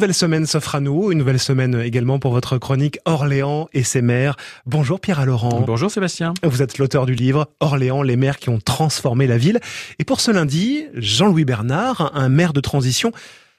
[0.00, 4.00] nouvelle semaine s'offre à nous, une nouvelle semaine également pour votre chronique Orléans et ses
[4.00, 4.34] maires.
[4.64, 5.60] Bonjour Pierre Laurent.
[5.60, 6.32] Bonjour Sébastien.
[6.42, 9.60] Vous êtes l'auteur du livre Orléans, les maires qui ont transformé la ville.
[9.98, 13.12] Et pour ce lundi, Jean-Louis Bernard, un maire de transition,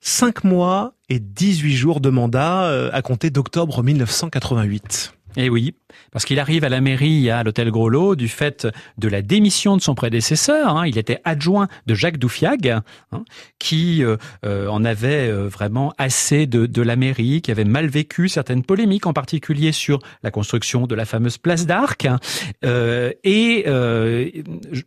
[0.00, 5.14] 5 mois et 18 jours de mandat euh, à compter d'octobre 1988.
[5.36, 5.76] Eh oui,
[6.12, 8.66] parce qu'il arrive à la mairie à l'hôtel Groslo du fait
[8.98, 10.76] de la démission de son prédécesseur.
[10.76, 10.86] Hein.
[10.86, 12.80] il était adjoint de Jacques Doufiag,
[13.12, 13.24] hein,
[13.58, 18.28] qui euh, euh, en avait euh, vraiment assez de, la mairie, qui avait mal vécu
[18.28, 22.06] certaines polémiques, en particulier sur la construction de la fameuse place d'Arc.
[22.62, 23.64] et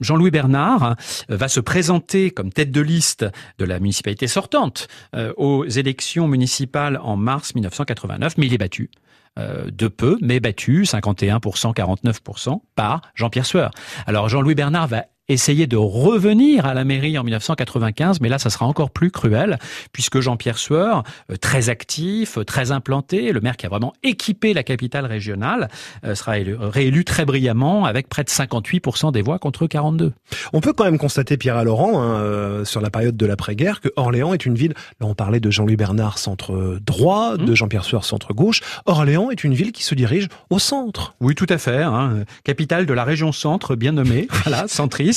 [0.00, 0.96] Jean-Louis Bernard
[1.28, 3.26] va se présenter comme tête de liste
[3.58, 4.88] de la municipalité sortante
[5.36, 8.90] aux élections municipales en mars 1989, mais il est battu.
[9.36, 13.70] De peu, mais battu, 51%, 49%, par Jean-Pierre Sueur.
[14.06, 18.50] Alors Jean-Louis Bernard va essayer de revenir à la mairie en 1995, mais là, ça
[18.50, 19.58] sera encore plus cruel,
[19.92, 24.52] puisque Jean-Pierre Sueur, euh, très actif, euh, très implanté, le maire qui a vraiment équipé
[24.52, 25.68] la capitale régionale,
[26.04, 30.12] euh, sera réélu très brillamment avec près de 58% des voix contre 42.
[30.52, 34.34] On peut quand même constater, Pierre Laurent, hein, sur la période de l'après-guerre, que Orléans
[34.34, 37.54] est une ville, là on parlait de Jean-Louis Bernard, centre droit, de mmh.
[37.54, 41.14] Jean-Pierre Sueur, centre gauche, Orléans est une ville qui se dirige au centre.
[41.20, 45.11] Oui, tout à fait, hein, capitale de la région centre, bien nommée, voilà, centriste.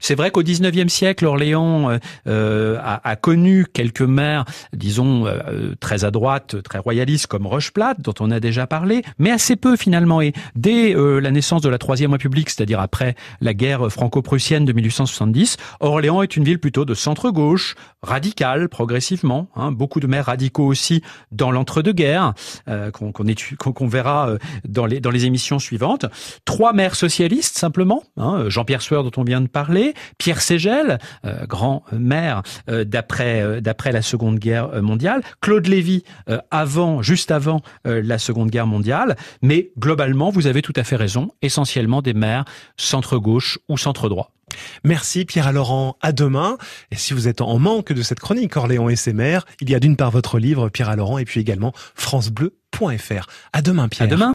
[0.00, 6.04] C'est vrai qu'au 19e siècle, Orléans euh, euh, a, connu quelques maires, disons, euh, très
[6.04, 10.20] à droite, très royalistes, comme Rocheplate, dont on a déjà parlé, mais assez peu finalement.
[10.20, 15.56] Et dès la naissance de la Troisième République, c'est-à-dire après la guerre franco-prussienne de 1870,
[15.80, 19.48] Orléans est une ville plutôt de centre-gauche, radicale progressivement.
[19.56, 22.34] Hein, beaucoup de maires radicaux aussi dans l'entre-deux-guerres,
[22.94, 24.30] qu'on verra
[24.66, 26.06] dans les, dans les émissions suivantes.
[26.44, 31.44] Trois maires socialistes simplement, hein, Jean-Pierre Sueur dont on vient de parler, Pierre Ségel, euh,
[31.46, 36.04] grand maire euh, d'après euh, d'après la Seconde Guerre mondiale, Claude Lévy
[36.50, 41.30] avant, juste avant la Seconde Guerre mondiale, mais globalement, vous avez tout à fait raison,
[41.42, 42.44] essentiellement des maires
[42.76, 44.30] centre-gauche ou centre-droit.
[44.84, 45.96] Merci Pierre Laurent.
[46.00, 46.56] À demain.
[46.90, 49.74] Et si vous êtes en manque de cette chronique Orléans et ses maires, il y
[49.74, 53.26] a d'une part votre livre Pierre Laurent et puis également francebleu.fr.
[53.52, 54.06] À demain Pierre.
[54.06, 54.24] À demain.